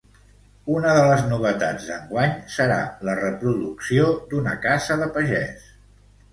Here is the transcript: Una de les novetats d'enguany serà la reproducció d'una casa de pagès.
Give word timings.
Una 0.75 0.93
de 0.99 1.03
les 1.09 1.21
novetats 1.33 1.85
d'enguany 1.91 2.33
serà 2.55 2.79
la 3.11 3.17
reproducció 3.21 4.11
d'una 4.35 4.59
casa 4.67 5.01
de 5.07 5.15
pagès. 5.21 5.73